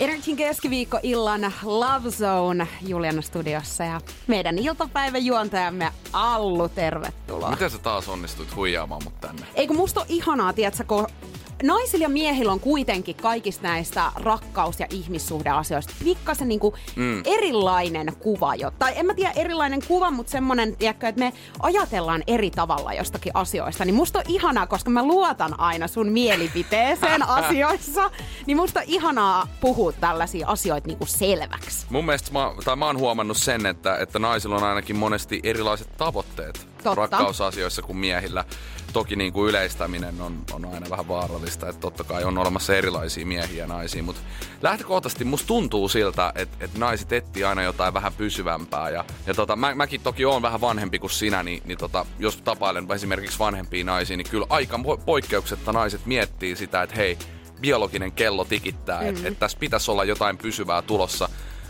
[0.00, 7.50] Energin keskiviikko-illan Love Zone Juliana studiossa ja meidän iltapäivän juontajamme Allu, tervetuloa.
[7.50, 9.46] Miten sä taas onnistuit huijaamaan mut tänne?
[9.54, 11.06] Eikö musta ole ihanaa, tiedätkö, kun
[11.62, 16.60] naisilla ja miehillä on kuitenkin kaikista näistä rakkaus- ja ihmissuhdeasioista pikkasen niin
[16.96, 17.22] mm.
[17.24, 18.70] erilainen kuva jo.
[18.70, 23.32] Tai en mä tiedä erilainen kuva, mutta semmonen, tiedätkö, että me ajatellaan eri tavalla jostakin
[23.34, 23.84] asioista.
[23.84, 28.10] Niin musta on ihanaa, koska mä luotan aina sun mielipiteeseen asioissa.
[28.46, 31.86] Niin musta on ihanaa puhua tällaisia asioita niin kuin selväksi.
[31.90, 35.96] Mun mielestä mä, tai mä oon huomannut sen, että, että naisilla on ainakin monesti erilaiset
[35.96, 37.16] tavoitteet Totta.
[37.16, 38.44] rakkausasioissa kuin miehillä.
[38.92, 43.26] Toki niin kuin yleistäminen on, on aina vähän vaarallista, että totta kai on olemassa erilaisia
[43.26, 44.20] miehiä ja naisia, mutta
[44.62, 48.90] lähtökohtaisesti musta tuntuu siltä, että, että naiset etsii aina jotain vähän pysyvämpää.
[48.90, 52.36] Ja, ja tota, mä, mäkin toki oon vähän vanhempi kuin sinä, niin, niin tota, jos
[52.36, 57.18] tapailen esimerkiksi vanhempia naisia, niin kyllä aika poikkeuksetta naiset miettii sitä, että hei,
[57.60, 59.08] biologinen kello tikittää, mm.
[59.08, 61.28] että, että tässä pitäisi olla jotain pysyvää tulossa.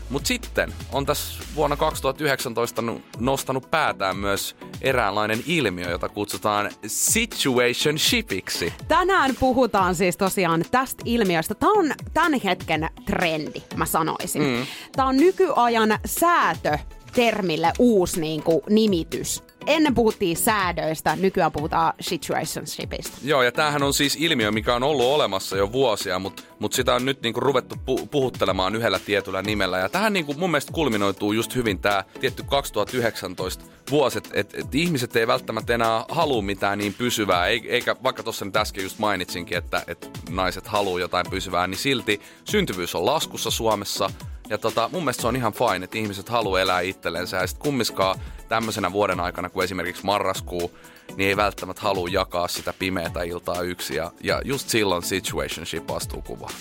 [0.09, 2.83] Mutta sitten on tässä vuonna 2019
[3.19, 8.73] nostanut päätään myös eräänlainen ilmiö, jota kutsutaan situationshipiksi.
[8.87, 11.55] Tänään puhutaan siis tosiaan tästä ilmiöstä.
[11.55, 14.41] Tämä on tämän hetken trendi, mä sanoisin.
[14.41, 14.65] Mm.
[14.95, 16.77] Tämä on nykyajan säätö
[17.13, 23.17] termille uusi niin kuin, nimitys ennen puhuttiin säädöistä, nykyään puhutaan situationshipista.
[23.23, 26.95] Joo, ja tämähän on siis ilmiö, mikä on ollut olemassa jo vuosia, mutta mut sitä
[26.95, 29.77] on nyt niinku ruvettu pu- puhuttelemaan yhdellä tietyllä nimellä.
[29.77, 34.75] Ja tähän niinku mun mielestä kulminoituu just hyvin tämä tietty 2019 vuosi, että et, et
[34.75, 39.57] ihmiset ei välttämättä enää halua mitään niin pysyvää, eikä vaikka tuossa nyt äsken just mainitsinkin,
[39.57, 44.09] että et naiset haluaa jotain pysyvää, niin silti syntyvyys on laskussa Suomessa–
[44.49, 47.37] ja tota, mun mielestä se on ihan fine, että ihmiset haluaa elää itsellensä.
[47.37, 48.19] Ja sitten kummiskaan
[48.49, 50.77] tämmöisenä vuoden aikana, kuin esimerkiksi marraskuu,
[51.15, 53.95] niin ei välttämättä halua jakaa sitä pimeätä iltaa yksi.
[53.95, 56.53] Ja, ja just silloin situationship astuu kuvaan.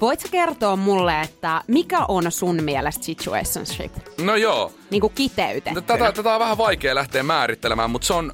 [0.00, 3.92] Voitko kertoa mulle, että mikä on sun mielestä situationship?
[4.20, 4.72] No joo.
[4.90, 5.80] Niin kuin kiteytettynä.
[5.80, 8.32] Tätä, tätä on vähän vaikea lähteä määrittelemään, mutta se on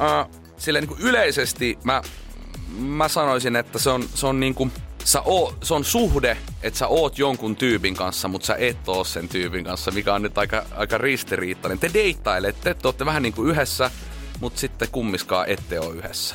[0.00, 2.02] äh, silleen niin kuin yleisesti mä,
[2.78, 4.72] mä sanoisin, että se on, se on niin kuin
[5.04, 9.04] sä oo, se on suhde, että sä oot jonkun tyypin kanssa, mutta sä et oo
[9.04, 11.78] sen tyypin kanssa, mikä on nyt aika, aika ristiriittainen.
[11.78, 13.90] Te deittailette, te ootte vähän niin kuin yhdessä,
[14.40, 16.34] mutta sitten kummiskaan ette ole yhdessä.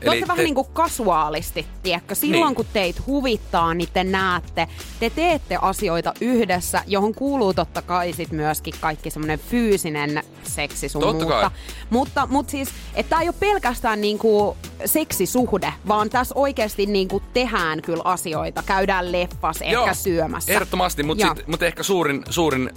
[0.00, 0.42] Te Eli vähän te...
[0.42, 2.14] niin kuin kasuaalisti, tiedätkö?
[2.14, 2.54] Silloin niin.
[2.54, 4.68] kun teit huvittaa, niin te näette,
[5.00, 11.00] te teette asioita yhdessä, johon kuuluu totta kai sit myöskin kaikki semmoinen fyysinen seksi sun
[11.00, 11.40] totta muuta.
[11.40, 11.50] Kai.
[11.90, 17.08] Mutta, mutta siis, että tämä ei ole pelkästään niin kuin seksisuhde, vaan tässä oikeasti niin
[17.08, 18.62] kuin tehdään kyllä asioita.
[18.66, 20.52] Käydään leffas, ehkä Joo, syömässä.
[20.52, 22.70] Ehdottomasti, mutta, mutta ehkä suurin, suurin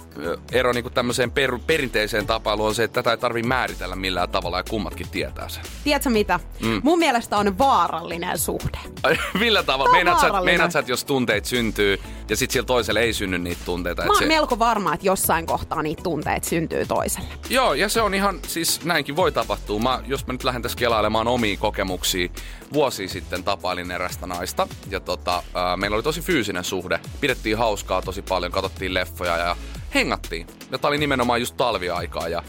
[0.52, 4.28] ero niin kuin tämmöiseen per, perinteiseen tapailuun on se, että tätä ei tarvitse määritellä millään
[4.28, 5.62] tavalla ja kummatkin tietää sen.
[5.84, 6.40] Tiedätkö mitä?
[6.60, 6.80] Mm.
[6.84, 8.78] Mun mielestä on vaarallinen suhde.
[9.40, 9.92] Millä tavalla?
[9.92, 13.62] Meinaat sä, meinaat sä, että jos tunteet syntyy ja sitten sillä toiselle ei synny niitä
[13.64, 14.02] tunteita?
[14.02, 14.26] Mä oon se...
[14.26, 17.28] melko varma, että jossain kohtaa niitä tunteet syntyy toiselle.
[17.54, 19.80] Joo, ja se on ihan, siis näinkin voi tapahtua.
[19.80, 22.28] Mä, jos mä nyt lähden tässä kelailemaan omia kokemuksia,
[22.72, 24.68] vuosi sitten tapailin erästä naista.
[24.90, 27.00] Ja tota, ää, meillä oli tosi fyysinen suhde.
[27.20, 29.56] Pidettiin hauskaa tosi paljon, katsottiin leffoja ja
[29.94, 30.46] hengattiin.
[30.70, 32.42] Ja tää oli nimenomaan just talviaikaa ja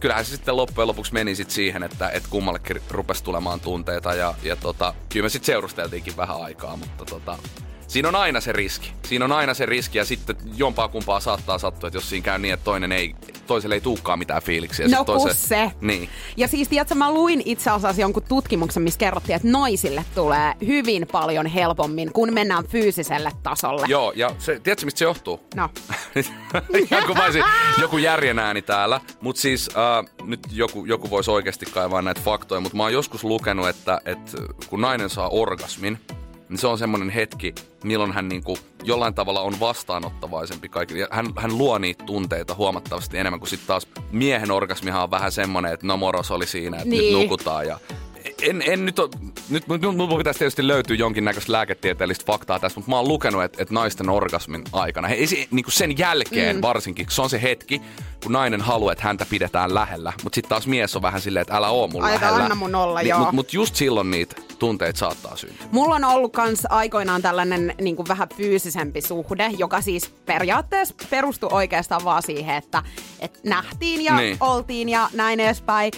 [0.00, 4.34] kyllähän se sitten loppujen lopuksi meni sit siihen, että et kummallekin rupesi tulemaan tunteita ja,
[4.42, 7.38] ja tota, kyllä me sitten seurusteltiinkin vähän aikaa, mutta tota,
[7.86, 8.92] siinä on aina se riski.
[9.02, 12.38] Siinä on aina se riski ja sitten jompaa kumpaa saattaa sattua, että jos siinä käy
[12.38, 14.88] niin, että toinen ei, toiselle ei tuukaan mitään fiiliksiä.
[14.88, 15.34] No toise...
[15.34, 15.70] se.
[15.80, 16.08] Niin.
[16.36, 21.06] Ja siis tiedätkö, mä luin itse asiassa jonkun tutkimuksen, missä kerrottiin, että naisille tulee hyvin
[21.12, 23.86] paljon helpommin, kun mennään fyysiselle tasolle.
[23.88, 25.40] Joo, ja se, tiedätkö, mistä se johtuu?
[25.54, 25.68] No.
[27.00, 27.40] joku, voisi,
[27.80, 29.00] joku järjen ääni täällä.
[29.20, 33.24] Mutta siis äh, nyt joku, joku voisi oikeasti kaivaa näitä faktoja, mutta mä oon joskus
[33.24, 34.32] lukenut, että, että
[34.68, 35.98] kun nainen saa orgasmin,
[36.48, 37.54] niin se on semmoinen hetki,
[37.84, 41.00] milloin hän niin kuin jollain tavalla on vastaanottavaisempi kaikille.
[41.00, 45.32] Ja hän, hän luo niitä tunteita huomattavasti enemmän kuin sitten taas miehen orgasmihan on vähän
[45.32, 47.14] semmoinen, että no moros oli siinä, että niin.
[47.14, 47.78] nyt nukutaan ja
[48.44, 49.10] en, en nyt, ole,
[49.50, 53.62] nyt, nyt mun pitäisi tietysti löytyä jonkinnäköistä lääketieteellistä faktaa tässä, mutta mä oon lukenut, että,
[53.62, 55.16] että naisten orgasmin aikana, he,
[55.50, 56.62] niin kuin sen jälkeen mm.
[56.62, 57.82] varsinkin, se on se hetki,
[58.22, 61.56] kun nainen haluaa, että häntä pidetään lähellä, mutta sitten taas mies on vähän silleen, että
[61.56, 62.42] älä oo mun Aika lähellä.
[62.42, 63.18] anna mun olla, niin, joo.
[63.18, 65.66] Mutta mut just silloin niitä tunteet saattaa syntyä.
[65.72, 71.48] Mulla on ollut kans aikoinaan tällainen niin kuin vähän fyysisempi suhde, joka siis periaatteessa perustui
[71.52, 72.82] oikeastaan vaan siihen, että,
[73.20, 74.36] että nähtiin ja niin.
[74.40, 75.92] oltiin ja näin edespäin.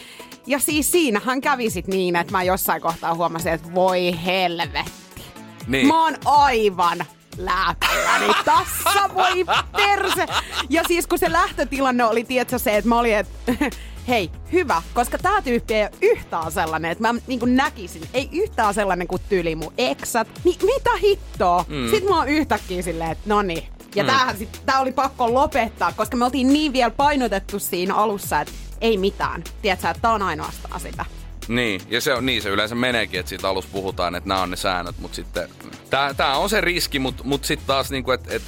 [0.46, 5.22] Ja siis siinähän kävi sit niin, että mä jossain kohtaa huomasin, että voi helvetti.
[5.66, 5.86] Niin.
[5.86, 7.04] Mä oon aivan
[7.38, 9.44] lääkälläni tässä, voi
[9.76, 10.26] perse.
[10.70, 13.52] Ja siis kun se lähtötilanne oli, tietysti se, että mä olin, että
[14.08, 18.28] hei, hyvä, koska tää tyyppi ei ole yhtään sellainen, että mä niin kuin näkisin, ei
[18.32, 21.64] yhtään sellainen kuin tyyli mun eksat, niin mitä hittoa?
[21.68, 21.90] Mm.
[21.90, 23.64] Sitten mä oon yhtäkkiä silleen, että no niin.
[23.94, 24.06] Ja mm.
[24.06, 28.52] tämähän sit, tää oli pakko lopettaa, koska me oltiin niin vielä painotettu siinä alussa, että
[28.80, 29.44] ei mitään.
[29.62, 31.04] Tiedätkö, että on ainoastaan sitä.
[31.48, 34.50] Niin, ja se on, niin se yleensä meneekin, että siitä alussa puhutaan, että nämä on
[34.50, 35.48] ne säännöt, mutta sitten
[35.90, 38.42] tää, tää on se riski, mutta mut sitten taas niinku, että et,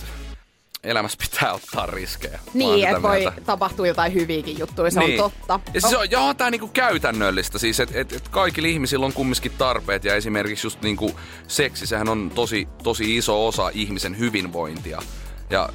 [0.85, 2.41] elämässä pitää ottaa riskejä.
[2.55, 5.23] Niin, että voi tapahtua jotain hyviäkin juttuja, se niin.
[5.23, 5.61] on totta.
[5.75, 9.53] Ja siis on, joo, tää niinku käytännöllistä, siis että et, et kaikilla ihmisillä on kumminkin
[9.59, 15.03] tarpeet ja esimerkiksi just niinku seksi, sehän on tosi, tosi iso osa ihmisen hyvinvointia.
[15.51, 15.69] Ja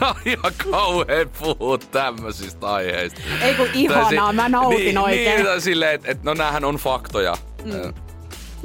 [0.24, 3.20] ihan kauhean puhua tämmöisistä aiheista.
[3.42, 5.44] Ei kun ihanaa, mä nautin niin, oikein.
[5.44, 7.34] Niin, silleen, että et, no näähän on faktoja.
[7.64, 7.92] Mm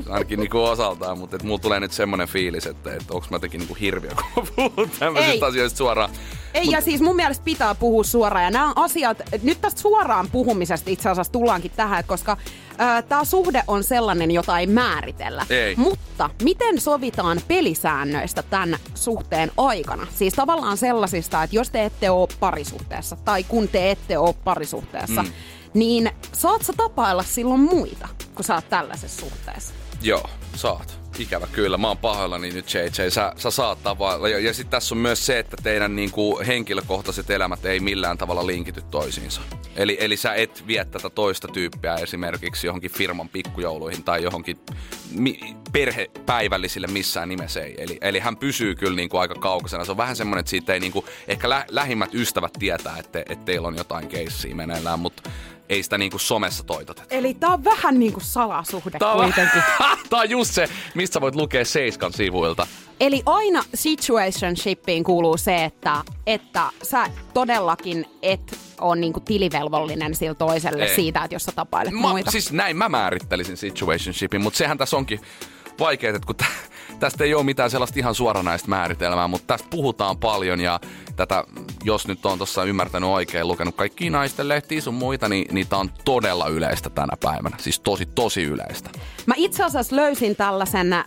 [0.10, 3.60] ainakin niinku osaltaan, mutta et mulla tulee nyt semmoinen fiilis, että et onko mä jotenkin
[3.60, 6.10] niinku hirviö, kun puhun tämmöisistä asioista suoraan.
[6.54, 6.74] Ei, Mut...
[6.74, 8.44] ja siis mun mielestä pitää puhua suoraan.
[8.44, 12.38] Ja nämä asiat, nyt tästä suoraan puhumisesta itse asiassa tullaankin tähän, koska
[13.10, 15.46] tämä suhde on sellainen, jota ei määritellä.
[15.50, 15.76] Ei.
[15.76, 20.08] Mutta miten sovitaan pelisäännöistä tämän suhteen aikana?
[20.16, 25.24] Siis tavallaan sellaisista, että jos te ette ole parisuhteessa, tai kun te ette ole parisuhteessa,
[25.24, 25.32] mm.
[25.74, 29.74] niin saat sä tapailla silloin muita, kun sä oot tällaisessa suhteessa?
[30.02, 31.01] Joo, saat.
[31.20, 34.30] Ikävä kyllä, mä oon pahoillani nyt JJ, sä, sä saat tavailla.
[34.30, 38.48] Ja, ja sitten tässä on myös se, että teidän niinku, henkilökohtaiset elämät ei millään tavalla
[38.48, 39.42] linkity toisiinsa.
[39.76, 44.60] Eli, eli sä et vie tätä toista tyyppiä esimerkiksi johonkin firman pikkujouluihin tai johonkin
[45.12, 47.76] mi- perhepäivällisille missään nimessä ei.
[47.78, 49.86] Eli, eli hän pysyy kyllä niinku aika kaukaisena.
[49.86, 53.46] Se on vähän semmoinen, että siitä ei niinku, ehkä lä- lähimmät ystävät tietää, että, että
[53.46, 55.30] teillä on jotain keissiä meneillään, mutta
[55.72, 57.16] ei sitä niinku somessa toitoteta.
[57.16, 59.64] Eli tää on vähän niinku salasuhde tää on, kuitenkin.
[60.10, 62.68] tää on just se, mistä voit lukea Seiskan sivuilta.
[63.00, 70.84] Eli aina situationshipiin kuuluu se, että, että sä todellakin et ole niinku tilivelvollinen sillä toiselle
[70.84, 70.96] Ei.
[70.96, 72.32] siitä, että jos sä tapailet mä, muita.
[72.32, 75.20] Siis näin mä määrittelisin situationshipin, mutta sehän tässä onkin
[75.80, 76.36] vaikeaa, että kun
[77.00, 80.80] tästä ei ole mitään sellaista ihan suoranaista määritelmää, mutta tästä puhutaan paljon ja
[81.16, 81.44] tätä,
[81.84, 85.80] jos nyt on tuossa ymmärtänyt oikein, lukenut kaikki naisten lehtiä sun muita, niin, niin tämä
[85.80, 87.58] on todella yleistä tänä päivänä.
[87.60, 88.90] Siis tosi, tosi yleistä.
[89.26, 91.06] Mä itse asiassa löysin tällaisen äh,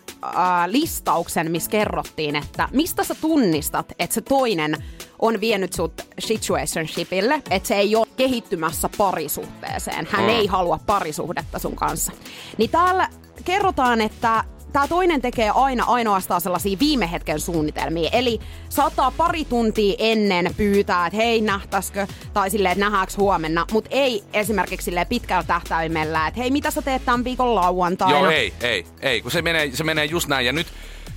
[0.66, 4.84] listauksen, missä kerrottiin, että mistä sä tunnistat, että se toinen
[5.18, 10.08] on vienyt sut situationshipille, että se ei ole kehittymässä parisuhteeseen.
[10.10, 10.28] Hän mm.
[10.28, 12.12] ei halua parisuhdetta sun kanssa.
[12.58, 13.08] Niin täällä
[13.44, 14.44] kerrotaan, että
[14.74, 18.10] tämä toinen tekee aina ainoastaan sellaisia viime hetken suunnitelmia.
[18.12, 23.90] Eli saattaa pari tuntia ennen pyytää, että hei nähtäisikö, tai silleen, että nähdäänkö huomenna, mutta
[23.92, 28.18] ei esimerkiksi silleen pitkällä tähtäimellä, että hei mitä sä teet tämän viikon lauantaina.
[28.18, 30.46] Joo, ei, ei, ei, kun se menee, se menee just näin.
[30.46, 30.66] Ja nyt,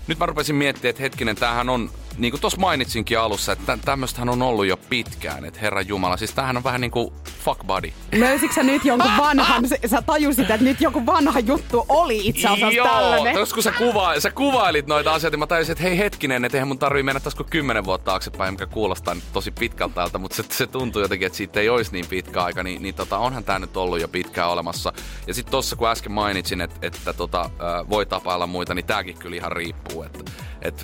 [0.07, 4.29] nyt mä rupesin miettimään, että hetkinen, tämähän on niin kuin tuossa mainitsinkin alussa, että tämmöistähän
[4.29, 7.93] on ollut jo pitkään, että Herra Jumala, siis tämähän on vähän niin kuin fuck buddy.
[8.11, 12.75] Löysitkö sä nyt jonkun vanhan, sä tajusit, että nyt joku vanha juttu oli itse asiassa
[12.75, 13.35] Joo, tällainen.
[13.35, 16.67] Joo, kun sä, kuva, sä kuvailit noita asioita, mä tajusin, että hei hetkinen, että eihän
[16.67, 20.35] mun tarvii mennä taas kuin kymmenen vuotta taaksepäin, mikä kuulostaa nyt tosi pitkältä täältä, mutta
[20.35, 23.43] se, se tuntuu jotenkin, että siitä ei olisi niin pitkä aika, niin, niin tota, onhan
[23.43, 24.93] tämä nyt ollut jo pitkään olemassa.
[25.27, 27.49] Ja sitten tossa kun äsken mainitsin, että, että tota,
[27.89, 30.31] voi tapailla muita, niin tääkin kyllä ihan riippuu, että,
[30.61, 30.83] että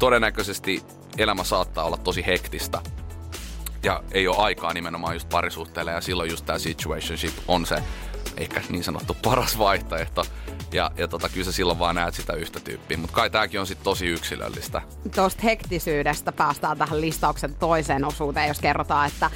[0.00, 0.82] todennäköisesti
[1.18, 2.80] elämä saattaa olla tosi hektistä
[3.82, 7.82] ja ei ole aikaa nimenomaan just parisuhteelle ja silloin just tämä situationship on se
[8.36, 10.24] ehkä niin sanottu paras vaihtoehto.
[10.72, 12.96] Ja, ja tota, kyllä sä silloin vaan näet sitä yhtä tyyppiä.
[12.96, 14.82] Mutta kai tääkin on sitten tosi yksilöllistä.
[15.14, 19.30] Tuosta hektisyydestä päästään tähän listauksen toiseen osuuteen, jos kerrotaan, että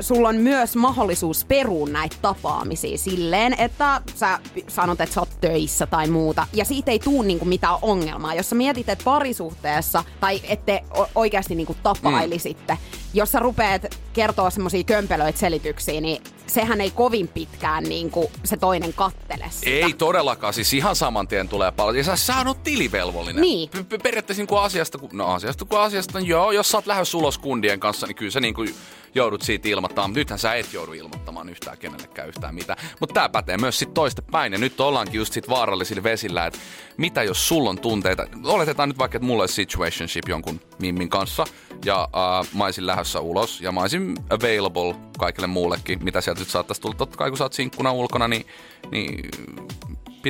[0.00, 5.86] sulla on myös mahdollisuus perua näitä tapaamisia silleen, että sä sanot, että sä oot töissä
[5.86, 8.34] tai muuta, ja siitä ei tuu niinku mitään ongelmaa.
[8.34, 12.78] Jos sä mietit, että parisuhteessa, tai ette oikeasti niinku tapailisitte, mm.
[13.14, 18.92] jos sä rupeat kertoa semmoisia kömpelöitä selityksiä, niin sehän ei kovin pitkään niinku se toinen
[18.92, 19.70] kattele sitä.
[19.70, 21.96] Ei todellakaan, siis ihan saman tien tulee paljon.
[21.96, 23.42] Ja sä, sä oot tilivelvollinen.
[23.42, 23.70] Niin.
[24.02, 27.80] Periaatteessa niin kuin asiasta, no asiasta kuin asiasta, joo, jos sä oot lähes ulos kundien
[27.80, 28.74] kanssa, niin kyllä se niin kuin
[29.14, 30.12] joudut siitä ilmoittamaan.
[30.12, 32.78] Nythän sä et joudu ilmoittamaan yhtään kenellekään yhtään mitään.
[33.00, 34.52] Mutta tämä pätee myös sitten toista päin.
[34.52, 36.58] Ja nyt ollaankin just sit vaarallisilla vesillä, että
[36.96, 38.26] mitä jos sulla on tunteita.
[38.44, 41.44] Oletetaan nyt vaikka, että mulla olisi situationship jonkun mimmin kanssa.
[41.84, 43.60] Ja uh, mä olisin lähdössä ulos.
[43.60, 46.94] Ja mä olisin available kaikille muullekin, mitä sieltä nyt saattaisi tulla.
[46.94, 48.46] Totta kai kun sä oot sinkkuna ulkona, niin,
[48.90, 49.30] niin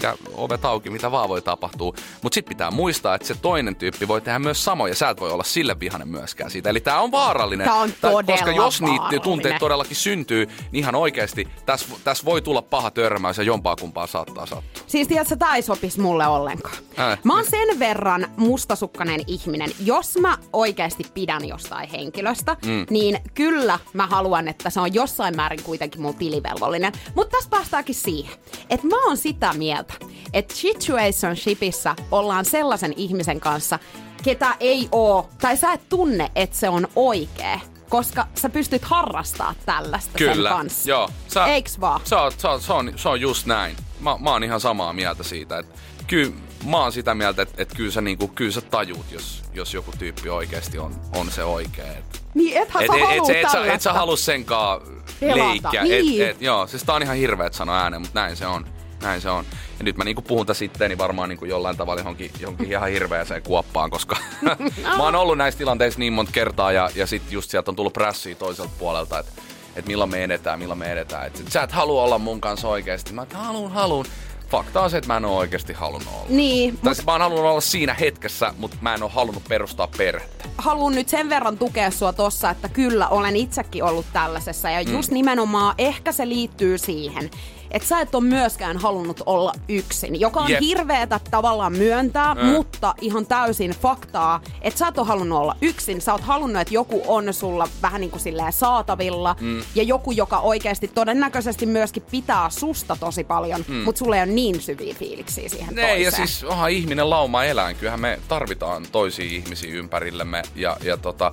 [0.00, 1.92] pidä ovet auki, mitä vaan voi tapahtua.
[2.22, 5.20] Mutta sitten pitää muistaa, että se toinen tyyppi voi tehdä myös samoin ja sä et
[5.20, 6.70] voi olla sille vihanen myöskään siitä.
[6.70, 7.64] Eli tämä on vaarallinen.
[7.64, 12.42] Tää on todella Koska jos niitä tunteet todellakin syntyy, niin ihan oikeasti tässä täs voi
[12.42, 14.82] tulla paha törmäys ja jompaa kumpaa saattaa sattua.
[14.86, 16.76] Siis tiedätkö, tää ei sopisi mulle ollenkaan.
[16.96, 17.18] Ää.
[17.24, 19.70] Mä oon sen verran mustasukkainen ihminen.
[19.84, 22.86] Jos mä oikeasti pidän jostain henkilöstä, mm.
[22.90, 26.92] niin kyllä mä haluan, että se on jossain määrin kuitenkin mun tilivelvollinen.
[27.14, 28.34] Mutta tässä päästäänkin siihen,
[28.70, 29.87] että mä oon sitä mieltä,
[30.32, 33.78] että situationshipissa ollaan sellaisen ihmisen kanssa,
[34.22, 39.54] ketä ei oo, tai sä et tunne, että se on oikea, koska sä pystyt harrastaa
[39.66, 40.90] tällaista sen Kyllä, kanssa.
[40.90, 41.08] joo.
[41.28, 42.00] Sä, Eiks vaan?
[42.04, 43.76] Se on, se, on, se, on, se on just näin.
[44.00, 46.32] Mä, mä oon ihan samaa mieltä siitä, että kyllä
[46.66, 49.92] mä oon sitä mieltä, että, että kyllä, sä, niinku, kyllä sä tajuut, jos, jos joku
[49.98, 51.84] tyyppi oikeasti on, on se oikea.
[51.92, 54.80] Et, Niin ethän et, sä et, et, sä- et, sä, et sä halua senkaan
[55.20, 55.82] leikkiä.
[55.82, 56.22] niin.
[56.22, 58.66] Et, et, joo, siis tää on ihan hirveet sanoa ääneen, mutta näin se on.
[59.02, 59.44] Näin se on.
[59.78, 63.42] Ja nyt mä niinku puhun tästä itteeni varmaan niinku jollain tavalla johonkin, johonkin ihan hirveäseen
[63.42, 64.16] kuoppaan, koska
[64.96, 67.92] mä oon ollut näissä tilanteissa niin monta kertaa ja, ja sit just sieltä on tullut
[67.92, 69.32] prässiä toiselta puolelta, että
[69.76, 71.26] et milloin me edetään, milloin me edetään.
[71.26, 73.12] Et, sä et halua olla mun kanssa oikeasti.
[73.12, 74.04] Mä että haluun, haluun.
[74.50, 76.26] Fakta on se, että mä en oo oikeasti halunnut olla.
[76.28, 79.88] Niin, Tai siis mä oon halunnut olla siinä hetkessä, mutta mä en oo halunnut perustaa
[79.96, 80.44] perhettä.
[80.58, 84.70] haluan nyt sen verran tukea sua tossa, että kyllä olen itsekin ollut tällaisessa.
[84.70, 87.30] Ja just nimenomaan ehkä se liittyy siihen,
[87.70, 90.60] että sä et ole myöskään halunnut olla yksin, joka on Jep.
[90.60, 92.44] hirveetä tavallaan myöntää, Mm.
[92.44, 96.00] mutta ihan täysin faktaa, että sä et ole halunnut olla yksin.
[96.00, 99.62] Sä oot halunnut, että joku on sulla vähän niin kuin silleen saatavilla Mm.
[99.74, 103.74] ja joku, joka oikeasti todennäköisesti myöskin pitää susta tosi paljon, mm.
[103.74, 106.02] mutta sulla ei ole niin syviä fiiliksiä siihen Ne, toiseen.
[106.02, 107.76] ja siis onhan ihminen lauma eläin.
[107.76, 110.42] Kyllähän me tarvitaan toisia ihmisiä ympärillemme.
[110.56, 111.32] Ja, ja tota,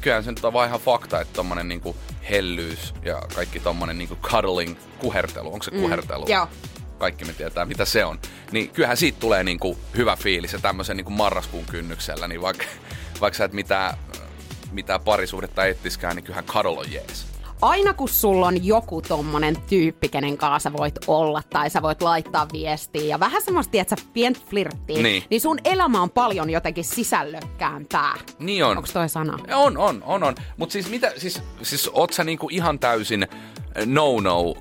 [0.00, 1.96] kyllähän se nyt on vaan ihan fakta, että tommonen niinku
[2.30, 6.24] hellyys ja kaikki tommonen niinku cuddling, kuhertelu, onko se kuhertelu?
[6.24, 6.48] Mm, joo.
[6.98, 8.20] Kaikki me tietää, mitä se on.
[8.52, 12.64] Niin kyllähän siitä tulee niinku hyvä fiilis ja tämmöisen niinku marraskuun kynnyksellä, niin vaikka,
[13.20, 13.98] vaikka sä et mitään,
[14.72, 17.23] mitään parisuhdetta etsiskään, niin kyllähän cuddle on jees.
[17.62, 22.02] Aina kun sulla on joku tommonen tyyppi, kenen kanssa sä voit olla tai sä voit
[22.02, 25.22] laittaa viestiä ja vähän semmoista, että sä pientä flirttiä, Niin.
[25.30, 28.14] niin sun elämä on paljon jotenkin sisällökkäämpää.
[28.38, 28.76] Niin on.
[28.76, 29.38] Onko toi sana?
[29.54, 30.34] On, on, on, on.
[30.56, 33.28] Mutta siis mitä, siis, siis oot sä niinku ihan täysin
[33.86, 34.54] no-no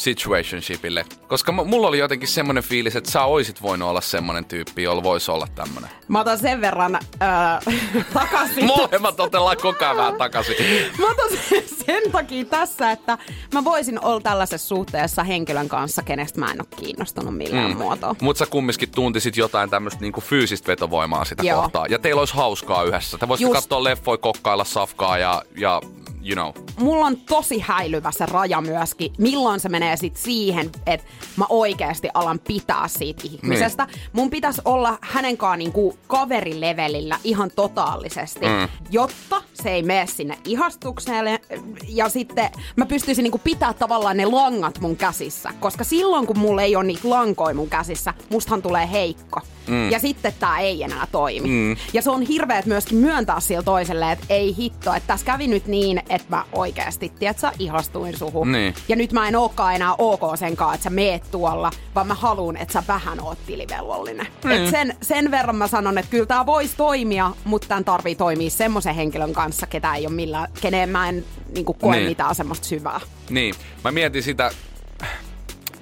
[0.00, 1.04] situationshipille?
[1.28, 5.30] Koska mulla oli jotenkin semmoinen fiilis, että sä oisit voinut olla semmoinen tyyppi, jolla voisi
[5.30, 5.90] olla tämmönen.
[6.08, 7.72] Mä otan sen verran öö,
[8.14, 8.64] takaisin.
[8.64, 10.56] Molemmat otellaan koko ajan vähän takaisin.
[10.98, 11.38] Mä otan
[11.86, 13.18] sen, takia tässä, että
[13.54, 17.76] mä voisin olla tällaisessa suhteessa henkilön kanssa, kenestä mä en ole kiinnostunut millään mm.
[17.76, 18.14] muotoa.
[18.20, 21.62] Mutta sä kumminkin tuntisit jotain tämmöistä niinku fyysistä vetovoimaa sitä Joo.
[21.62, 21.86] kohtaa.
[21.86, 23.18] Ja teillä olisi hauskaa yhdessä.
[23.18, 23.60] Te voisitte Just.
[23.60, 25.80] katsoa leffoja, kokkailla safkaa ja, ja
[26.24, 26.66] you know.
[26.78, 31.06] mulla on tosi häilyvä se raja myöskin, milloin se menee sit siihen, että
[31.36, 33.84] mä oikeasti alan pitää siitä ihmisestä.
[33.84, 34.00] Niin.
[34.12, 38.68] Mun pitäisi olla hänenkaan niinku kaverilevelillä ihan totaalisesti, mm.
[38.90, 41.40] jotta se ei mene sinne ihastukselle.
[41.88, 46.62] Ja sitten mä pystyisin niinku pitää tavallaan ne langat mun käsissä, koska silloin kun mulla
[46.62, 49.40] ei ole niitä lankoja mun käsissä, mustahan tulee heikko.
[49.66, 49.90] Mm.
[49.90, 51.48] Ja sitten tää ei enää toimi.
[51.48, 51.76] Mm.
[51.92, 55.66] Ja se on hirveet myöskin myöntää sille toiselle, että ei hitto, että tässä kävi nyt
[55.66, 58.52] niin, että mä oikeasti, tiedätkö, ihastuin suhun.
[58.52, 58.74] Niin.
[58.88, 62.56] Ja nyt mä en ookaan enää ok senkaan, että sä meet tuolla, vaan mä haluan,
[62.56, 64.26] että sä vähän oot tilivelvollinen.
[64.44, 64.50] Mm.
[64.50, 68.50] Et sen, sen verran mä sanon, että kyllä tää voisi toimia, mutta tämän tarvii toimia
[68.50, 72.08] semmoisen henkilön kanssa, ketä ei ole millään, keneen mä en niin koe Niin.
[72.08, 73.00] mitään semmoista syvää.
[73.30, 73.54] Niin,
[73.84, 74.50] mä mietin sitä,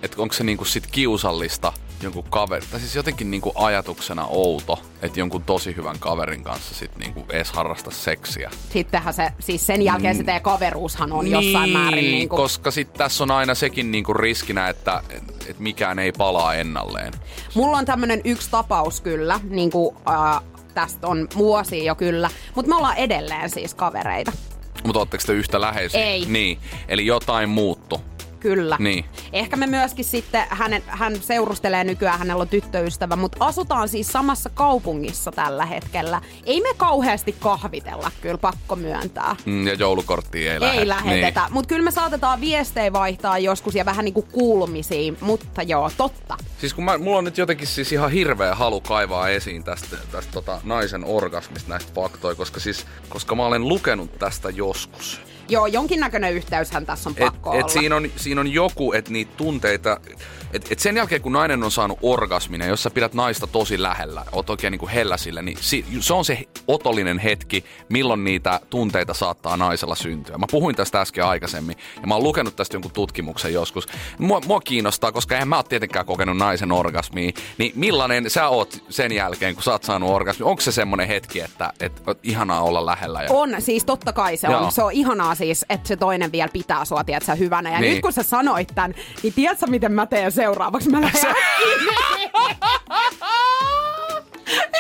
[0.03, 1.73] että onko se niinku sit kiusallista
[2.03, 6.97] jonkun kaveri, tai siis jotenkin niinku ajatuksena outo, että jonkun tosi hyvän kaverin kanssa sit
[6.97, 8.51] niinku edes harrasta seksiä.
[8.73, 12.93] Sittenhän se, siis sen jälkeen se teidän kaveruushan on jossain määrin niin kuin, koska sit
[12.93, 17.13] tässä on aina sekin niinku riskinä, että et, et mikään ei palaa ennalleen.
[17.55, 20.41] Mulla on tämmönen yksi tapaus kyllä, niin kuin, äh,
[20.81, 24.33] tästä on vuosia jo kyllä, mutta me ollaan edelleen siis kavereita.
[24.85, 26.01] Mutta ootteko te yhtä läheisiä?
[26.01, 26.25] Ei.
[26.27, 26.59] Niin,
[26.89, 28.01] eli jotain muuttu.
[28.41, 28.77] Kyllä.
[28.81, 29.05] Niin.
[29.33, 34.51] Ehkä me myöskin sitten, hänen, hän seurustelee nykyään, hänellä on tyttöystävä, mutta asutaan siis samassa
[34.51, 36.21] kaupungissa tällä hetkellä.
[36.47, 39.37] Ei me kauheasti kahvitella, kyllä pakko myöntää.
[39.45, 40.81] Mm, ja joulukorttia ei, lähde.
[40.81, 41.53] Ei lähetetä, niin.
[41.53, 46.37] mutta kyllä me saatetaan viestejä vaihtaa joskus ja vähän niinku kuulumisiin, mutta joo, totta.
[46.59, 50.33] Siis kun mä, mulla on nyt jotenkin siis ihan hirveä halu kaivaa esiin tästä, tästä
[50.33, 55.21] tota naisen orgasmista näistä faktoja, koska siis, koska mä olen lukenut tästä joskus.
[55.49, 57.69] Joo, jonkinnäköinen yhteyshän tässä on Et, pakko et olla.
[57.69, 60.01] siinä, on, siinä on joku, että niitä tunteita,
[60.53, 63.83] et, et sen jälkeen kun nainen on saanut orgasmin ja jos sä pidät naista tosi
[63.83, 68.25] lähellä, oot oikein niin kuin hellä sille, niin si, se on se otollinen hetki, milloin
[68.25, 70.39] niitä tunteita saattaa naisella syntyä.
[70.39, 73.87] Mä puhuin tästä äsken aikaisemmin ja mä oon lukenut tästä jonkun tutkimuksen joskus.
[74.19, 78.85] Mua, mua kiinnostaa, koska eihän mä oon tietenkään kokenut naisen orgasmia, niin millainen sä oot
[78.89, 80.45] sen jälkeen, kun sä oot saanut orgasmi?
[80.47, 83.23] Onko se semmoinen hetki, että, että ihanaa olla lähellä?
[83.23, 83.29] Ja...
[83.31, 84.61] On, siis totta kai se Joo.
[84.65, 84.73] on.
[84.73, 87.73] Se on ihanaa siis, että se toinen vielä pitää sua, tiedätkö, hyvänä.
[87.73, 87.93] Ja Niin.
[87.93, 90.91] nyt kun sä sanoit tän, niin tiedätkö miten mä teen seuraavaksi?
[90.91, 91.21] Mä lähden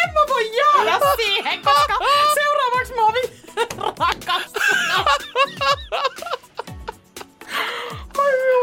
[0.03, 1.99] En mä voi jäädä siihen, koska
[2.35, 3.03] seuraavaksi mä
[3.77, 5.29] rakastunut.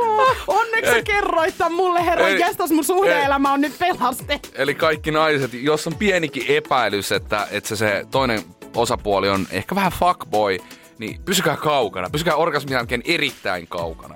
[0.05, 0.35] Joo.
[0.47, 1.03] Onneksi sä Ei.
[1.03, 2.39] kerroit tän mulle, herran Ei.
[2.39, 4.49] jestas, mun suhdeelämä on nyt pelastettu.
[4.55, 8.41] Eli kaikki naiset, jos on pienikin epäilys, että, että se, se toinen
[8.75, 10.57] osapuoli on ehkä vähän fuckboy,
[10.97, 12.09] niin pysykää kaukana.
[12.09, 14.15] Pysykää orgasmin jälkeen erittäin kaukana.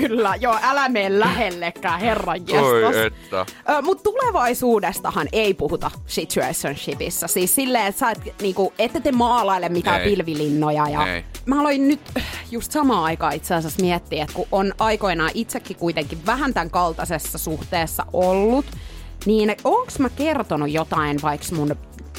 [0.00, 3.46] Kyllä, joo, älä mene lähellekään, herran Oi että.
[3.68, 7.28] Ö, Mutta tulevaisuudestahan ei puhuta situationshipissa.
[7.28, 10.10] Siis silleen, että sä et, niinku, ette te maalaile mitään Ei.
[10.10, 10.88] pilvilinnoja.
[10.88, 11.24] Ja Ei.
[11.46, 15.76] Mä aloin nyt äh, just samaan aikaan itse asiassa miettiä, että kun on aikoinaan itsekin
[15.76, 18.66] kuitenkin vähän tämän kaltaisessa suhteessa ollut,
[19.26, 21.76] niin onks mä kertonut jotain vaikka mun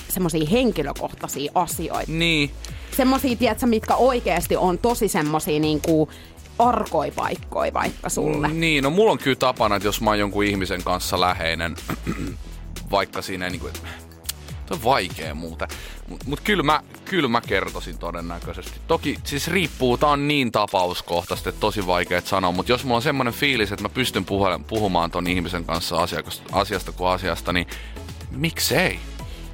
[0.09, 2.11] semmoisia henkilökohtaisia asioita?
[2.11, 2.51] Niin.
[2.97, 6.09] Semmoisia, tiedätkö, mitkä oikeasti on tosi semmoisia niinku
[6.59, 8.47] arkoi paikkoja vaikka sulle.
[8.47, 11.75] Niin, no mulla on kyllä tapana, että jos mä oon jonkun ihmisen kanssa läheinen,
[12.91, 13.69] vaikka siinä ei niinku...
[14.65, 15.67] Tuo on vaikea muuten.
[16.07, 18.79] Mutta mut kyllä, mä, kyllä mä kertoisin todennäköisesti.
[18.87, 22.51] Toki siis riippuu, tää on niin tapauskohtaisesti, että tosi vaikea sanoa.
[22.51, 25.97] Mutta jos mulla on semmoinen fiilis, että mä pystyn puhu- puhumaan ton ihmisen kanssa
[26.51, 27.67] asiasta kuin asiasta, niin
[28.31, 28.99] miksei?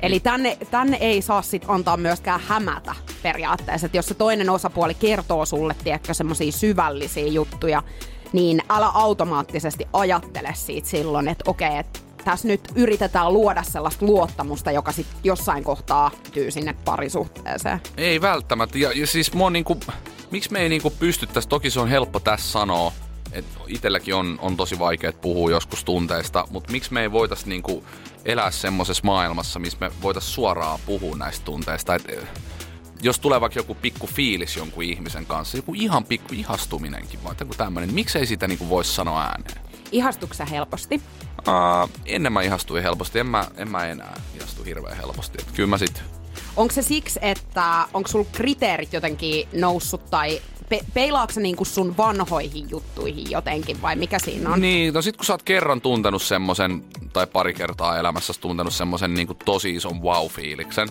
[0.01, 3.85] Eli tänne, tänne ei saa sit antaa myöskään hämätä periaatteessa.
[3.85, 7.83] Että jos se toinen osapuoli kertoo sulle, tiedätkö, semmoisia syvällisiä juttuja,
[8.33, 14.71] niin älä automaattisesti ajattele siitä silloin, että okei, että tässä nyt yritetään luoda sellaista luottamusta,
[14.71, 17.81] joka sitten jossain kohtaa tyy sinne parisuhteeseen.
[17.97, 18.77] Ei välttämättä.
[18.77, 19.79] Ja, ja siis mua niinku,
[20.31, 22.91] miksi me ei niinku pystyttäisi, toki se on helppo tässä sanoa,
[23.31, 27.83] että itselläkin on, on tosi vaikea puhua joskus tunteista, mutta miksi me ei voitais niinku
[28.25, 31.95] elää semmoisessa maailmassa, missä me voitais suoraan puhua näistä tunteista.
[31.95, 32.27] Et, eh,
[33.01, 37.53] jos tulee vaikka joku pikku fiilis jonkun ihmisen kanssa, joku ihan pikku ihastuminenkin, vai joku
[37.57, 39.61] tämmöinen, niin miksei sitä niinku voisi sanoa ääneen?
[39.91, 41.01] Ihastuksä helposti?
[41.39, 45.37] Uh, ennen mä ihastuin helposti, en mä, en mä enää ihastu hirveän helposti.
[45.41, 46.03] Et kyllä mä sit
[46.55, 51.97] Onko se siksi, että onko sulla kriteerit jotenkin noussut tai pe- peilaako se niinku sun
[51.97, 54.61] vanhoihin juttuihin jotenkin vai mikä siinä on?
[54.61, 59.13] Niin, no sit kun sä oot kerran tuntenut semmosen, tai pari kertaa elämässä tuntenut semmosen
[59.13, 60.89] niin tosi ison wow-fiiliksen,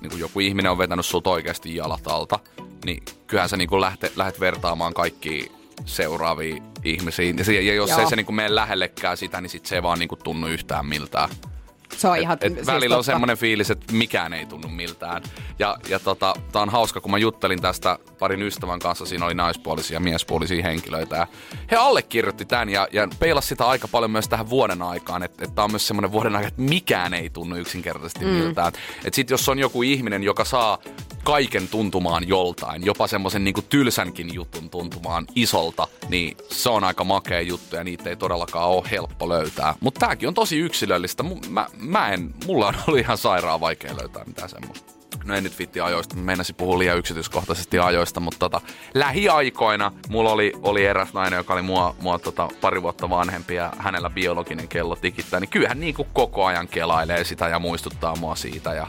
[0.00, 2.38] niin kuin joku ihminen on vetänyt sulta oikeasti jalat alta,
[2.84, 5.52] niin kyllähän sä niin lähte, lähdet vertaamaan kaikki
[5.84, 7.38] seuraaviin ihmisiin.
[7.38, 8.00] Ja, se- ja jos Joo.
[8.00, 11.28] ei se niin mene lähellekään sitä, niin sit se ei vaan niin tunnu yhtään miltään.
[12.00, 13.12] Se on ihan Et, et siis välillä on totta.
[13.12, 15.22] semmoinen fiilis, että mikään ei tunnu miltään.
[15.58, 19.34] Ja, ja tota, tää on hauska, kun mä juttelin tästä parin ystävän kanssa, siinä oli
[19.34, 21.16] naispuolisia ja miespuolisia henkilöitä.
[21.16, 21.26] Ja
[21.70, 25.54] he allekirjoitti tämän ja, ja peilas sitä aika paljon myös tähän vuoden aikaan, että, että
[25.54, 28.30] tää on myös semmoinen vuoden aika, että mikään ei tunnu yksinkertaisesti mm.
[28.30, 28.72] miltään.
[29.04, 30.78] Että sit jos on joku ihminen, joka saa
[31.24, 37.40] kaiken tuntumaan joltain, jopa semmoisen niinku tylsänkin jutun tuntumaan isolta, niin se on aika makea
[37.40, 39.74] juttu ja niitä ei todellakaan ole helppo löytää.
[39.80, 41.24] Mutta tääkin on tosi yksilöllistä.
[41.48, 44.92] Mä, mä en, mulla on ollut ihan sairaan vaikea löytää mitään semmoista.
[45.24, 48.60] No ei nyt vitti ajoista, meinasin puhua liian yksityiskohtaisesti ajoista, mutta tota,
[48.94, 53.72] lähiaikoina mulla oli, oli eräs nainen, joka oli mua, mua tota, pari vuotta vanhempi ja
[53.78, 58.36] hänellä biologinen kello tikittää, niin kyllähän niin kuin koko ajan kelailee sitä ja muistuttaa mua
[58.36, 58.86] siitä ja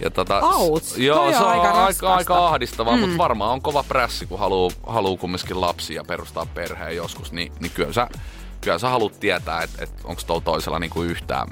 [0.00, 2.14] ja tota, Auts, joo, se on aika aika, raskasta.
[2.14, 3.00] aika ahdistavaa, mm.
[3.00, 7.72] mutta varmaan on kova prässi, kun haluaa haluu kumminkin lapsia perustaa perheen joskus, niin, niin
[7.72, 8.08] kyllä sä,
[8.60, 11.48] kyllä sä haluat tietää, että et, onko tuolla toisella niinku yhtään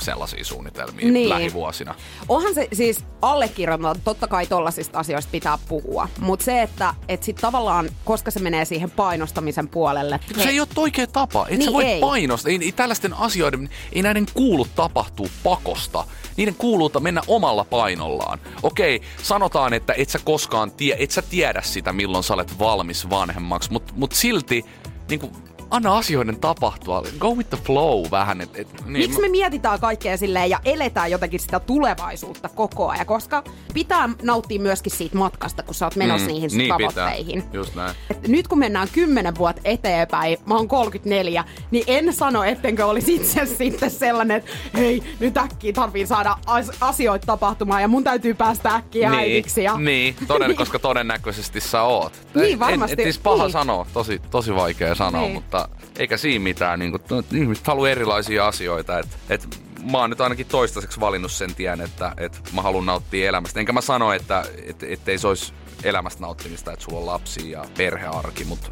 [0.00, 1.14] sellaisia suunnitelmia Niin.
[1.14, 1.28] niin.
[1.28, 1.94] lähivuosina.
[2.28, 7.36] Onhan se siis allekirjoittaa, totta kai tollasista asioista pitää puhua, mutta se, että et sit
[7.36, 10.20] tavallaan, koska se menee siihen painostamisen puolelle.
[10.36, 11.46] Se ei ole oikea tapa.
[11.48, 12.00] Et Niin sä voi ei.
[12.00, 12.50] painostaa.
[12.52, 16.04] Ei, ei tällaisten asioiden, ei näiden kuulu tapahtua pakosta.
[16.36, 18.38] Niiden kuuluu mennä omalla painollaan.
[18.62, 23.10] Okei, sanotaan, että et sä koskaan tie, et sä tiedä sitä, milloin sä olet valmis
[23.10, 24.64] vanhemmaksi, mutta mut silti
[25.08, 25.32] niin kuin,
[25.70, 27.02] anna asioiden tapahtua.
[27.18, 28.40] Go with the flow vähän.
[28.40, 33.06] Et, et, niin, Miksi me mietitään kaikkea silleen ja eletään jotenkin sitä tulevaisuutta koko ajan,
[33.06, 37.42] koska pitää nauttia myöskin siitä matkasta, kun sä oot menossa mm, niihin niin tavoitteihin.
[37.42, 37.58] Pitää.
[37.58, 37.94] Just näin.
[38.10, 43.14] Et nyt kun mennään kymmenen vuotta eteenpäin, mä oon 34, niin en sano, ettenkö olisi
[43.14, 48.34] itse sitten sellainen, että hei, nyt äkkiä tarvii saada as- asioita tapahtumaan ja mun täytyy
[48.34, 49.62] päästä äkkiä äidiksi.
[49.62, 49.76] Ja...
[49.78, 52.12] Niin, toden, koska todennäköisesti sä oot.
[52.34, 53.52] Niin, varmasti, En, et siis paha niin.
[53.52, 55.32] sanoa, tosi, tosi vaikea sanoa, Niin.
[55.32, 56.78] mutta mutta eikä siinä mitään.
[56.78, 58.98] Niin kuin, ihmiset haluaa erilaisia asioita.
[58.98, 59.60] Et, et,
[59.92, 63.60] mä oon nyt ainakin toistaiseksi valinnut sen tien, että, että mä haluan nauttia elämästä.
[63.60, 65.52] Enkä mä sano, että et, et ei se olisi
[65.84, 68.70] elämästä nauttimista, että sulla on lapsi ja perhearki, mutta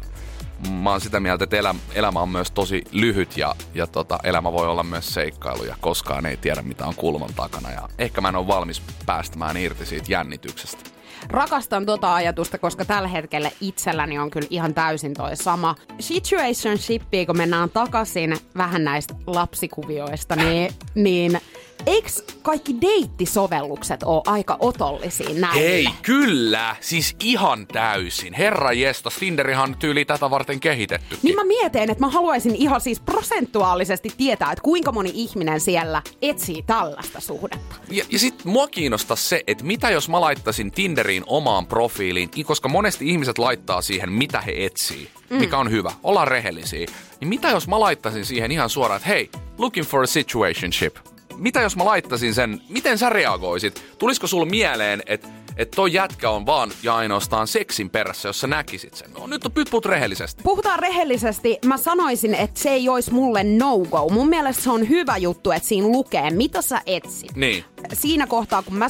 [0.69, 4.51] mä oon sitä mieltä, että elämä, elämä on myös tosi lyhyt ja, ja tota, elämä
[4.51, 8.29] voi olla myös seikkailu ja koskaan ei tiedä mitä on kulman takana ja ehkä mä
[8.29, 10.96] en ole valmis päästämään irti siitä jännityksestä.
[11.29, 15.75] Rakastan tota ajatusta, koska tällä hetkellä itselläni on kyllä ihan täysin toi sama.
[15.99, 21.39] Situationshippiin, kun mennään takaisin vähän näistä lapsikuvioista, niin, niin
[21.85, 22.09] eikö
[22.41, 25.53] kaikki deittisovellukset ole aika otollisia näin?
[25.53, 26.75] Hei, kyllä!
[26.81, 28.33] Siis ihan täysin.
[28.33, 31.17] Herra jesta, Tinderihan tyyli tätä varten kehitetty.
[31.23, 36.01] Niin mä mietin, että mä haluaisin ihan siis prosentuaalisesti tietää, että kuinka moni ihminen siellä
[36.21, 37.75] etsii tällaista suhdetta.
[37.89, 42.69] Ja, ja sit mua kiinnostaa se, että mitä jos mä laittaisin Tinderiin omaan profiiliin, koska
[42.69, 45.37] monesti ihmiset laittaa siihen, mitä he etsii, mm.
[45.37, 45.91] mikä on hyvä.
[46.03, 46.85] Ollaan rehellisiä.
[47.19, 50.95] Niin mitä jos mä laittaisin siihen ihan suoraan, että hei, looking for a situationship
[51.37, 53.83] mitä jos mä laittaisin sen, miten sä reagoisit?
[53.97, 58.47] Tulisiko sulla mieleen, että että toi jätkä on vaan ja ainoastaan seksin perässä, jos sä
[58.47, 59.13] näkisit sen.
[59.13, 60.43] No nyt on pytput rehellisesti.
[60.43, 61.59] Puhutaan rehellisesti.
[61.65, 64.09] Mä sanoisin, että se ei olisi mulle no-go.
[64.09, 67.35] Mun mielestä se on hyvä juttu, että siinä lukee, mitä sä etsit.
[67.35, 67.63] Niin.
[67.93, 68.87] Siinä kohtaa, kun mä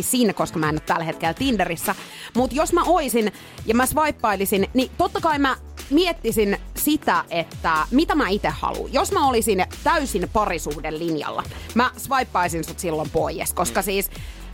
[0.00, 1.94] siinä, koska mä en ole tällä hetkellä Tinderissä.
[2.34, 3.32] Mutta jos mä oisin
[3.66, 5.56] ja mä swipeailisin, niin totta kai mä
[5.90, 8.92] miettisin sitä, että mitä mä itse haluan.
[8.92, 11.42] Jos mä olisin täysin parisuhden linjalla,
[11.74, 14.10] mä swipaisin sut silloin pois, koska siis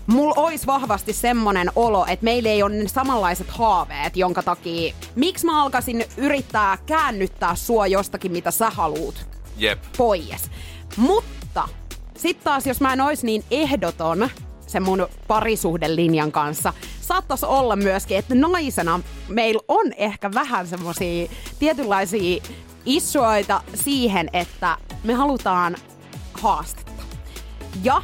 [0.07, 5.62] mulla olisi vahvasti semmonen olo, että meillä ei ole samanlaiset haaveet, jonka takia miksi mä
[5.62, 9.83] alkaisin yrittää käännyttää sua jostakin, mitä sä haluut Jep.
[9.97, 10.51] pois.
[10.97, 11.68] Mutta
[12.16, 14.29] sitten taas, jos mä en olisi niin ehdoton
[14.66, 16.73] sen mun parisuhdelinjan kanssa,
[17.04, 22.42] saattaisi olla myöskin, että naisena meillä on ehkä vähän semmoisia tietynlaisia
[22.86, 25.76] issuoita siihen, että me halutaan
[26.32, 27.02] haastetta.
[27.82, 28.02] Ja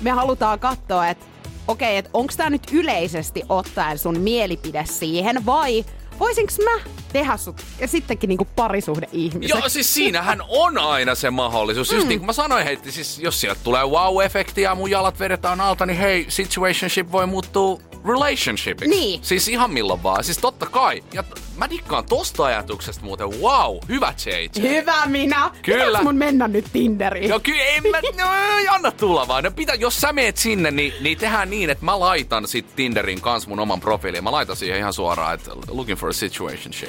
[0.00, 1.24] me halutaan katsoa, että
[1.68, 5.84] okei, okay, että onko tämä nyt yleisesti ottaen sun mielipide siihen vai
[6.22, 9.48] voisinko mä tehdä sut ja sittenkin niinku parisuhde ihmiset?
[9.58, 11.90] Joo, siis siinähän on aina se mahdollisuus.
[11.90, 11.96] Mm.
[11.96, 15.60] Just niin kuin mä sanoin, hei, siis jos sieltä tulee wow-efekti ja mun jalat vedetään
[15.60, 18.90] alta, niin hei, situationship voi muuttua relationshipiksi.
[18.90, 19.24] Niin.
[19.24, 20.24] Siis ihan milloin vaan.
[20.24, 21.04] Siis totta kai.
[21.12, 21.24] Ja
[21.56, 23.30] mä dikkaan tosta ajatuksesta muuten.
[23.40, 24.68] Wow, hyvä JJ.
[24.68, 25.50] Hyvä minä.
[25.62, 25.84] Kyllä.
[25.86, 27.30] Pitäis mun mennä nyt Tinderiin?
[27.30, 28.30] No kyllä, en mä, no,
[28.74, 29.44] anna tulla vaan.
[29.44, 33.20] No pitä, jos sä meet sinne, niin, niin tehdään niin, että mä laitan sit Tinderin
[33.20, 34.24] kanssa mun oman profiilin.
[34.24, 36.88] Mä laitan siihen ihan suoraan, että looking for a situationship.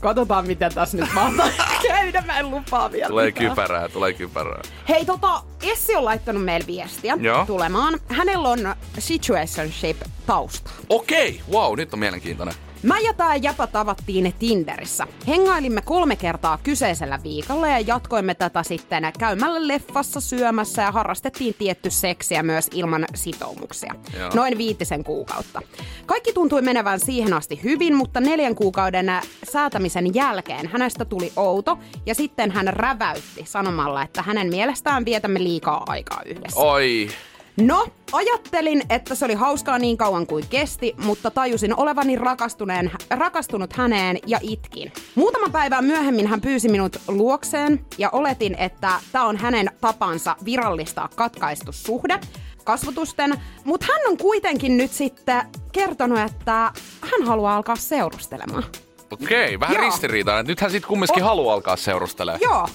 [0.00, 1.48] Katsotaan, miten tässä nyt mahtaa
[1.88, 2.22] käydä.
[2.26, 3.48] Mä en lupaa vielä Tulee mitään.
[3.50, 4.62] kypärää, tulee kypärää.
[4.88, 7.46] Hei, tota, Essi on laittanut meille viestiä Joo.
[7.46, 8.00] tulemaan.
[8.08, 10.70] Hänellä on situationship tausta.
[10.88, 12.54] Okei, wow, nyt on mielenkiintoinen.
[12.84, 15.06] Mä ja tää jäpä tavattiin Tinderissä.
[15.28, 21.90] Hengailimme kolme kertaa kyseisellä viikolla ja jatkoimme tätä sitten käymällä leffassa syömässä ja harrastettiin tietty
[21.90, 23.94] seksiä myös ilman sitoumuksia.
[24.18, 24.30] Joo.
[24.34, 25.62] Noin viitisen kuukautta.
[26.06, 29.06] Kaikki tuntui menevän siihen asti hyvin, mutta neljän kuukauden
[29.52, 35.82] säätämisen jälkeen hänestä tuli outo ja sitten hän räväytti sanomalla, että hänen mielestään vietämme liikaa
[35.86, 36.60] aikaa yhdessä.
[36.60, 37.08] Oi,
[37.56, 43.72] No, ajattelin, että se oli hauskaa niin kauan kuin kesti, mutta tajusin olevani rakastuneen, rakastunut
[43.72, 44.92] häneen ja itkin.
[45.14, 51.08] Muutama päivää myöhemmin hän pyysi minut luokseen ja oletin, että tämä on hänen tapansa virallistaa
[51.16, 52.20] katkaistu suhde
[52.64, 58.64] kasvotusten, mutta hän on kuitenkin nyt sitten kertonut, että hän haluaa alkaa seurustelemaan.
[59.10, 59.84] okei, vähän Joo.
[59.84, 60.46] ristiriitainen.
[60.46, 62.40] Nythän sit kumminkin O- haluaa alkaa seurustelemaan.
[62.42, 62.68] Joo,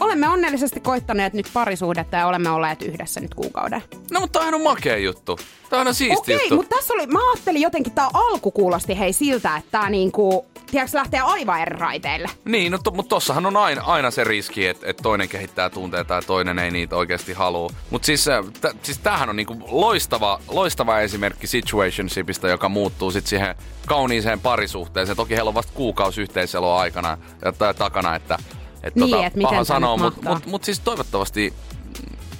[0.00, 3.82] olemme onnellisesti koittaneet nyt parisuhdetta ja olemme olleet yhdessä nyt kuukauden.
[4.10, 5.38] No mutta toihan on makea juttu.
[5.70, 6.56] Toihan on siisti Okei, juttu.
[6.56, 10.98] mutta tässä oli, mä ajattelin jotenkin, tää alku kuulosti hei siltä, että tää niinku, tiedätkö,
[10.98, 12.28] lähtee aivan eri raiteille.
[12.44, 16.14] Niin, no to, mutta tossahan on aina, aina se riski, että et toinen kehittää tunteita
[16.14, 17.70] ja toinen ei niitä oikeasti halua.
[17.90, 23.30] Mutta siis, äh, t- siis tämähän on niinku loistava, loistava esimerkki situationshipista, joka muuttuu sitten
[23.30, 23.54] siihen
[23.86, 25.16] kauniiseen parisuhteeseen.
[25.16, 28.38] Toki heillä on vasta kuukausi yhteiseloa aikana ja tai takana, että
[28.86, 31.54] et Niin, tota, et paha sanoa, mutta mut, mut siis toivottavasti,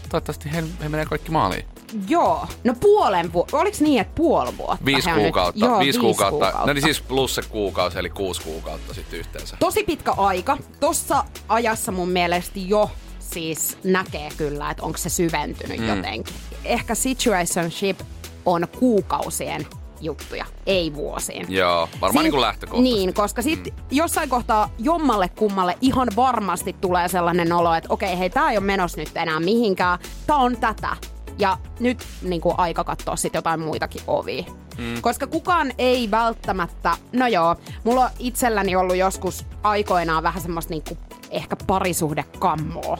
[0.09, 1.64] toivottavasti he, he menee kaikki maaliin.
[2.09, 4.85] Joo, no puolen vuotta, oliko niin, että puoli vuotta?
[4.85, 6.30] Viisi kuukautta, Nyt, joo, viisi kuukautta.
[6.30, 6.66] kuukautta.
[6.66, 9.56] No niin siis plus se kuukausi, eli kuusi kuukautta sitten yhteensä.
[9.61, 10.59] Tosi pitkä aika.
[10.80, 15.88] Tossa ajassa mun mielestä jo siis näkee kyllä, että onko se syventynyt mm.
[15.88, 16.35] jotenkin.
[16.64, 18.00] Ehkä situationship
[18.46, 19.66] on kuukausien
[20.07, 21.47] juttuja, ei vuosien.
[21.49, 22.97] Joo, varmaan niin kuin lähtökohtaisesti.
[22.97, 23.73] Niin, koska sit mm.
[23.90, 28.66] jossain kohtaa jommalle kummalle ihan varmasti tulee sellainen olo, että okei, hei, tää ei ole
[28.66, 29.99] menossa nyt enää mihinkään.
[30.27, 30.97] Tää on tätä.
[31.38, 34.45] Ja nyt niin kuin, aika katsoa sit jotain muitakin ovia.
[34.79, 35.03] Mm.
[35.03, 40.99] Koska kukaan ei välttämättä, no joo, mulla on itselläni ollut joskus aikoinaan vähän semmoista niinku
[41.31, 42.99] ehkä parisuhdekammoa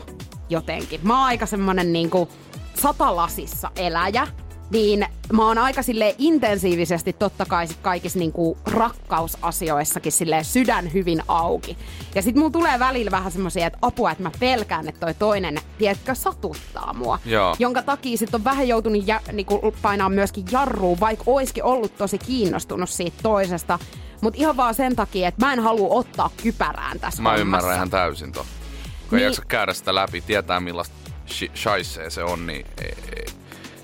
[0.49, 1.01] jotenkin.
[1.03, 2.29] Mä oon aika semmonen niinku
[2.75, 4.27] satalasissa eläjä,
[4.70, 11.22] niin mä oon aika sille intensiivisesti totta kai sit kaikissa niinku rakkausasioissakin sille sydän hyvin
[11.29, 11.79] auki.
[12.14, 15.61] Ja sit mulla tulee välillä vähän semmoisia, että apua, että mä pelkään, että toi toinen,
[15.79, 17.18] tiedätkö, satuttaa mua.
[17.24, 17.57] Joo.
[17.59, 22.18] Jonka takia sit on vähän joutunut jä, niinku painaa myöskin jarruun, vaikka oiskin ollut tosi
[22.18, 23.79] kiinnostunut siitä toisesta.
[24.20, 27.40] Mutta ihan vaan sen takia, että mä en halua ottaa kypärään tässä Mä hommassa.
[27.42, 28.40] ymmärrän ihan täysin to.
[28.40, 28.48] Kun
[29.11, 29.18] Niin.
[29.18, 30.94] ei jaksa käydä sitä läpi, tietää millaista
[31.57, 32.66] shaisee se on, niin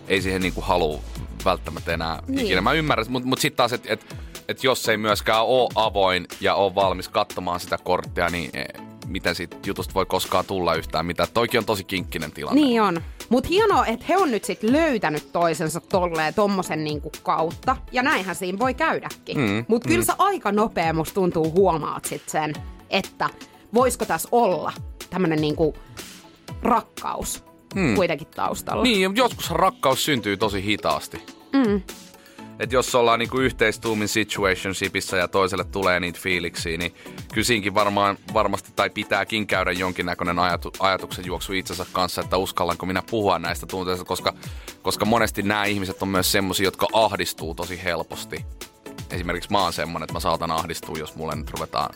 [0.09, 1.01] ei, siihen niinku halua
[1.45, 2.47] välttämättä enää Niin.
[2.47, 2.61] ikinä.
[2.61, 4.17] Mä ymmärrän, mutta mut sitten taas, että et,
[4.49, 8.67] et jos ei myöskään ole avoin ja ole valmis katsomaan sitä korttia, niin eh,
[9.07, 11.29] miten siitä jutusta voi koskaan tulla yhtään mitään.
[11.35, 12.61] Toikin on tosi kinkkinen tilanne.
[12.61, 13.01] Niin on.
[13.29, 17.77] Mutta hienoa, että he on nyt sit löytänyt toisensa tolleen tommosen niinku kautta.
[17.93, 19.39] Ja näinhän siinä voi käydäkin.
[19.39, 22.53] Mm, Mutta kyllä se aika nopea musta tuntuu huomaat sit sen,
[22.91, 23.31] että
[23.75, 24.73] voisiko tässä olla
[25.11, 25.75] tämmönen niinku
[26.63, 27.95] rakkaus mm.
[27.95, 28.83] kuitenkin taustalla.
[28.83, 31.27] Niin, joskus rakkaus syntyy tosi hitaasti.
[31.53, 31.83] Mm.
[32.59, 36.95] Et jos ollaan niinku yhteistuumin situationshipissa ja toiselle tulee niitä fiiliksiä, niin
[37.35, 42.87] kyllä siinkin varmaan, varmasti tai pitääkin käydä jonkinnäköinen ajatu, ajatuksen juoksu itsensä kanssa, että uskallanko
[42.87, 44.33] minä puhua näistä tunteista, koska,
[44.83, 48.45] koska monesti nämä ihmiset on myös semmosia, jotka ahdistuu tosi helposti.
[49.11, 51.95] Esimerkiksi mä oon semmonen, että mä saatan ahdistua, jos mulle nyt ruvetaan,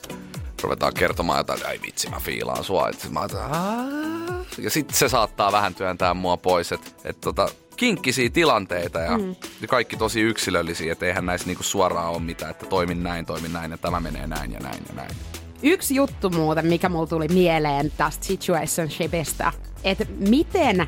[0.63, 2.89] ruvetaan kertomaan jotain, että ei vitsi, mä fiilaan sua.
[2.89, 4.26] Et mä ajattelin, "Aa."
[4.59, 9.37] Ja sitten se saattaa vähän työntää mua pois, että et tota, kinkkisiä tilanteita ja, mm.
[9.69, 13.71] kaikki tosi yksilöllisiä, että eihän näissä niinku suoraan ole mitään, että toimin näin, toimin näin
[13.71, 15.11] ja tämä menee näin ja näin ja näin.
[15.63, 19.53] Yksi juttu muuten, mikä mulla tuli mieleen tästä situationshipista,
[19.85, 20.87] että miten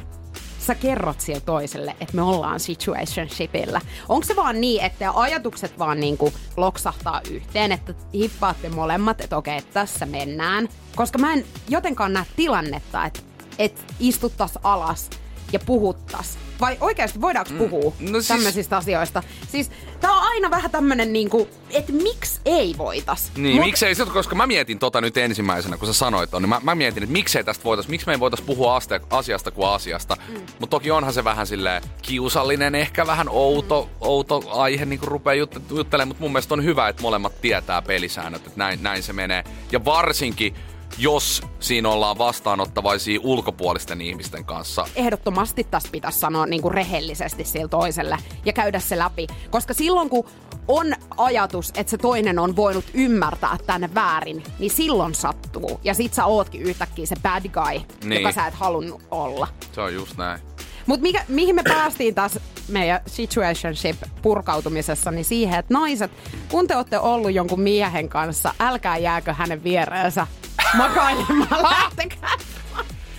[0.58, 3.80] sä kerrot sille toiselle, että me ollaan situationshipillä.
[4.08, 9.62] Onko se vaan niin, että ajatukset vaan niinku loksahtaa yhteen, että hippaatte molemmat, että okei,
[9.62, 10.68] tässä mennään.
[10.96, 13.20] Koska mä en jotenkaan näe tilannetta, että,
[13.58, 15.10] että istuttas alas
[15.52, 16.38] ja puhuttas.
[16.60, 19.22] Vai oikeasti voidaanko puhua No no siis- tämmöisistä asioista?
[19.48, 23.32] Siis tää on aina vähän tämmönen niinku, että miksi ei voitas?
[23.36, 26.48] Niin, Mut- miksei, se- koska mä mietin tota nyt ensimmäisenä, kun sä sanoit on, niin
[26.48, 29.68] mä, mä mietin, että miksei tästä voitais, miksi me ei voitais puhua aste, asiasta kuin
[29.68, 30.16] asiasta.
[30.28, 30.34] Mm.
[30.34, 33.96] Mutta toki onhan se vähän silleen kiusallinen, ehkä vähän outo, mm.
[34.00, 37.82] outo aihe, niin kuin rupeaa jut, juttelemaan, mutta mun mielestä on hyvä, että molemmat tietää
[37.82, 39.44] pelisäännöt, että näin, näin se menee.
[39.72, 40.54] Ja varsinkin,
[40.98, 44.86] jos siinä ollaan vastaanottavaisia ulkopuolisten ihmisten kanssa.
[44.96, 49.26] ehdottomasti tässä pitäisi sanoa niin kuin rehellisesti sille toiselle ja käydä se läpi.
[49.50, 50.24] Koska silloin kun
[50.68, 55.80] on ajatus, että se toinen on voinut ymmärtää tänne väärin, niin silloin sattuu.
[55.84, 58.22] Ja sit sä ootkin yhtäkkiä se bad guy, niin.
[58.22, 59.48] joka sä et halunnut olla.
[59.72, 60.40] Se on just näin.
[60.86, 66.10] Mutta mihin me päästiin taas meidän situationship purkautumisessa, niin siihen, että naiset,
[66.50, 70.26] kun te olette ollut jonkun miehen kanssa, älkää jääkö hänen viereensä
[70.74, 72.36] makailemaan, lähtekää.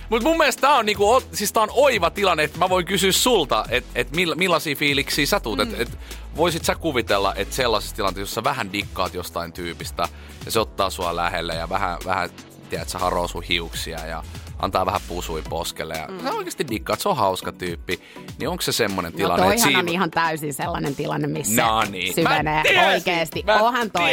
[0.08, 3.12] Mutta mun mielestä tää on, niinku, siis tää on oiva tilanne, että mä voin kysyä
[3.12, 5.58] sulta, että et mill, millaisia fiiliksiä sä tuut.
[5.58, 5.62] Mm.
[5.62, 5.98] Et, et,
[6.36, 10.08] voisit sä kuvitella, että sellaisessa tilanteessa, jossa vähän dikkaat jostain tyypistä
[10.44, 12.30] ja se ottaa sua lähelle ja vähän, vähän
[12.70, 14.24] tiedät, sä haroo sun hiuksia ja
[14.60, 16.20] antaa vähän pusui poskelle ja mm.
[16.22, 18.00] sä oikeasti dikkaat, se on hauska tyyppi,
[18.38, 21.82] niin onko se semmonen No tilanne, että toihan on ihan täysin sellainen tilanne, missä No
[21.90, 22.14] niin.
[22.14, 23.42] syvenee tiesin, oikeesti.
[23.46, 24.10] mä Onhan toi.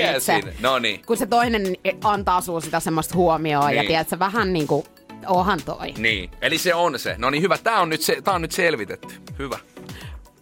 [0.59, 1.01] No niin.
[1.05, 1.63] kun se toinen
[2.03, 3.87] antaa sulle sitä semmoista huomioon ja Niin.
[3.87, 4.85] tiedät sä vähän niinku,
[5.27, 5.93] onhan toi.
[5.97, 7.15] Niin, eli se on se.
[7.17, 9.15] No niin hyvä, tää on nyt, se, tää on nyt selvitetty.
[9.39, 9.57] Hyvä.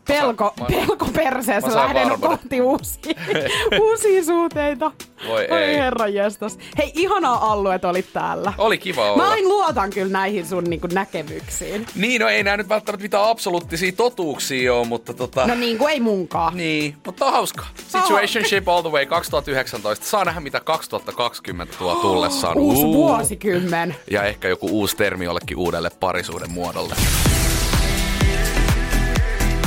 [0.08, 2.30] Pelko, mä- pelko perseessä lähden varmuuden.
[2.30, 3.14] kohti uusia,
[3.82, 4.92] uusia suhteita.
[5.28, 5.76] Voi Oi ei.
[5.76, 6.58] herra jestas.
[6.78, 8.54] Hei, ihanaa Allu, että olit täällä.
[8.58, 9.24] Oli kiva olla.
[9.24, 11.86] Mä aina luotan kyllä näihin sun niinku näkemyksiin.
[11.96, 15.48] Niin, no ei nää nyt välttämättä mitään absoluuttisia totuuksia ole, mutta tota...
[15.48, 16.58] No niin kuin ei munkaan.
[16.58, 17.66] Niin, mutta on hauska.
[17.88, 20.06] Situationship all the way 2019.
[20.06, 22.58] Saa nähdä, mitä 2020 tuo tullessaan.
[22.58, 22.94] Uusi Uu.
[22.94, 23.96] vuosikymmen.
[24.12, 26.96] Ja ehkä joku uusi termi jollekin uudelle parisuuden muodolle.